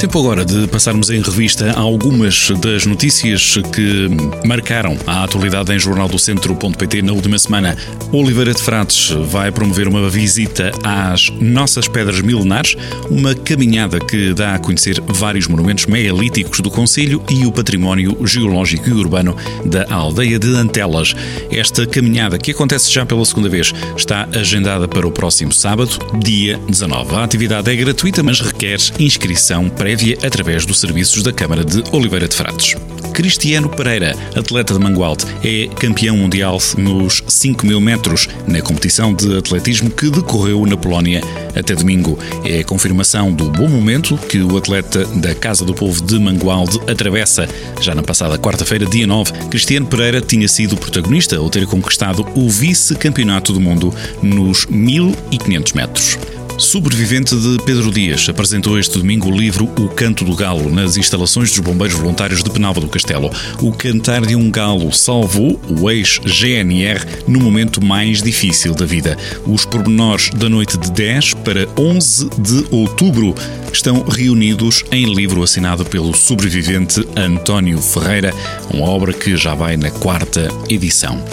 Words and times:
Tempo 0.00 0.18
agora 0.18 0.46
de 0.46 0.66
passarmos 0.66 1.10
em 1.10 1.20
revista 1.20 1.72
algumas 1.72 2.48
das 2.62 2.86
notícias 2.86 3.58
que 3.70 4.08
marcaram 4.46 4.96
a 5.06 5.24
atualidade 5.24 5.74
em 5.74 5.78
jornaldocentro.pt 5.78 7.02
na 7.02 7.12
última 7.12 7.38
semana. 7.38 7.76
Oliveira 8.10 8.54
de 8.54 8.62
Frades 8.62 9.10
vai 9.10 9.52
promover 9.52 9.86
uma 9.86 10.08
visita 10.08 10.72
às 10.82 11.28
Nossas 11.38 11.86
Pedras 11.86 12.22
Milenares, 12.22 12.78
uma 13.10 13.34
caminhada 13.34 14.00
que 14.00 14.32
dá 14.32 14.54
a 14.54 14.58
conhecer 14.58 15.02
vários 15.06 15.46
monumentos 15.46 15.84
megalíticos 15.84 16.60
do 16.60 16.70
Conselho 16.70 17.22
e 17.30 17.44
o 17.44 17.52
património 17.52 18.26
geológico 18.26 18.88
e 18.88 18.94
urbano 18.94 19.36
da 19.66 19.86
aldeia 19.92 20.38
de 20.38 20.48
Antelas. 20.56 21.14
Esta 21.50 21.86
caminhada, 21.86 22.38
que 22.38 22.52
acontece 22.52 22.90
já 22.90 23.04
pela 23.04 23.24
segunda 23.26 23.50
vez, 23.50 23.74
está 23.94 24.26
agendada 24.34 24.88
para 24.88 25.06
o 25.06 25.12
próximo 25.12 25.52
sábado, 25.52 25.98
dia 26.18 26.58
19. 26.70 27.16
A 27.16 27.22
atividade 27.22 27.70
é 27.70 27.76
gratuita, 27.76 28.22
mas 28.22 28.40
requer 28.40 28.78
inscrição 28.98 29.68
prévia 29.68 29.89
prévia 29.90 30.16
através 30.22 30.64
dos 30.64 30.78
serviços 30.78 31.20
da 31.20 31.32
Câmara 31.32 31.64
de 31.64 31.82
Oliveira 31.90 32.28
de 32.28 32.36
Frades. 32.36 32.76
Cristiano 33.12 33.68
Pereira, 33.68 34.14
atleta 34.36 34.72
de 34.72 34.78
Mangualde, 34.78 35.24
é 35.42 35.66
campeão 35.66 36.16
mundial 36.16 36.58
nos 36.78 37.24
5 37.26 37.66
mil 37.66 37.80
metros 37.80 38.28
na 38.46 38.62
competição 38.62 39.12
de 39.12 39.36
atletismo 39.36 39.90
que 39.90 40.08
decorreu 40.08 40.64
na 40.64 40.76
Polónia 40.76 41.20
até 41.56 41.74
domingo. 41.74 42.16
É 42.44 42.60
a 42.60 42.64
confirmação 42.64 43.32
do 43.32 43.50
bom 43.50 43.66
momento 43.66 44.16
que 44.16 44.40
o 44.40 44.56
atleta 44.56 45.04
da 45.06 45.34
Casa 45.34 45.64
do 45.64 45.74
Povo 45.74 46.00
de 46.00 46.20
Mangualde 46.20 46.78
atravessa. 46.88 47.48
Já 47.80 47.92
na 47.92 48.02
passada 48.04 48.38
quarta-feira, 48.38 48.86
dia 48.86 49.08
9, 49.08 49.32
Cristiano 49.50 49.86
Pereira 49.86 50.20
tinha 50.20 50.46
sido 50.46 50.76
protagonista 50.76 51.36
ao 51.36 51.50
ter 51.50 51.66
conquistado 51.66 52.24
o 52.36 52.48
vice-campeonato 52.48 53.52
do 53.52 53.58
mundo 53.58 53.92
nos 54.22 54.66
1500 54.66 55.72
metros. 55.72 56.16
Sobrevivente 56.60 57.34
de 57.34 57.56
Pedro 57.64 57.90
Dias 57.90 58.28
apresentou 58.28 58.78
este 58.78 58.98
domingo 58.98 59.28
o 59.28 59.36
livro 59.36 59.64
O 59.78 59.88
Canto 59.88 60.26
do 60.26 60.36
Galo 60.36 60.70
nas 60.70 60.98
instalações 60.98 61.50
dos 61.50 61.60
Bombeiros 61.60 61.96
Voluntários 61.96 62.44
de 62.44 62.50
Penalva 62.50 62.82
do 62.82 62.86
Castelo. 62.86 63.30
O 63.62 63.72
cantar 63.72 64.26
de 64.26 64.36
um 64.36 64.50
galo 64.50 64.92
salvou 64.92 65.58
o 65.70 65.90
ex-GNR 65.90 67.00
no 67.26 67.40
momento 67.40 67.82
mais 67.82 68.22
difícil 68.22 68.74
da 68.74 68.84
vida. 68.84 69.16
Os 69.46 69.64
pormenores 69.64 70.28
da 70.34 70.50
noite 70.50 70.76
de 70.76 70.92
10 70.92 71.34
para 71.34 71.66
11 71.78 72.28
de 72.38 72.66
outubro 72.70 73.34
estão 73.72 74.04
reunidos 74.04 74.84
em 74.92 75.12
livro 75.14 75.42
assinado 75.42 75.82
pelo 75.86 76.14
sobrevivente 76.14 77.08
António 77.16 77.78
Ferreira, 77.80 78.34
uma 78.72 78.84
obra 78.84 79.14
que 79.14 79.34
já 79.34 79.54
vai 79.54 79.78
na 79.78 79.90
quarta 79.90 80.48
edição. 80.68 81.24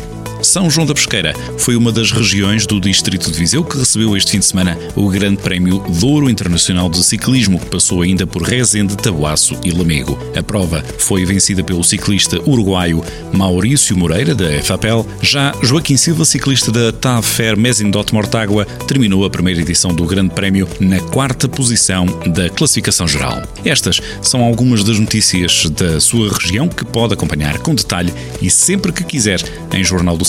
São 0.42 0.70
João 0.70 0.86
da 0.86 0.94
Pesqueira 0.94 1.34
foi 1.58 1.76
uma 1.76 1.92
das 1.92 2.12
regiões 2.12 2.66
do 2.66 2.80
Distrito 2.80 3.32
de 3.32 3.38
Viseu 3.38 3.64
que 3.64 3.78
recebeu 3.78 4.16
este 4.16 4.32
fim 4.32 4.40
de 4.40 4.46
semana 4.46 4.78
o 4.96 5.10
Grande 5.10 5.38
Prémio 5.38 5.84
Douro 6.00 6.30
Internacional 6.30 6.90
de 6.90 7.04
Ciclismo, 7.04 7.60
que 7.60 7.66
passou 7.66 8.02
ainda 8.02 8.26
por 8.26 8.44
Rezende, 8.44 8.96
Tabuaço 8.96 9.58
e 9.64 9.72
Lamego. 9.72 10.18
A 10.38 10.44
prova 10.44 10.84
foi 11.00 11.26
vencida 11.26 11.64
pelo 11.64 11.84
ciclista 11.84 12.40
uruguaio 12.48 13.04
Maurício 13.34 13.98
Moreira, 13.98 14.36
da 14.36 14.62
FAPEL. 14.62 15.06
Já 15.22 15.54
Joaquim 15.64 15.98
Silva, 15.98 16.24
ciclista 16.24 16.72
da 16.72 16.92
TAFER 16.92 17.58
Mesindot 17.58 18.14
Mortágua, 18.14 18.66
terminou 18.88 19.26
a 19.26 19.30
primeira 19.30 19.62
edição 19.62 19.94
do 19.94 20.06
Grande 20.06 20.34
Prémio 20.34 20.68
na 20.80 21.00
quarta 21.00 21.48
posição 21.48 22.06
da 22.28 22.50
classificação 22.50 23.08
geral. 23.08 23.42
Estas 23.66 24.00
são 24.22 24.44
algumas 24.44 24.84
das 24.84 25.00
notícias 25.00 25.70
da 25.72 26.00
sua 26.00 26.32
região 26.32 26.68
que 26.68 26.86
pode 26.86 27.14
acompanhar 27.14 27.58
com 27.60 27.74
detalhe 27.74 28.14
e 28.42 28.50
sempre 28.50 28.92
que 28.92 29.04
quiser 29.04 29.42
em 29.74 29.84
Jornal 29.84 30.18
do 30.18 30.26